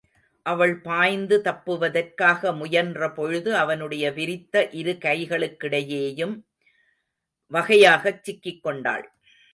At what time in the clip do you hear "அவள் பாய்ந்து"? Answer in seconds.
0.45-1.41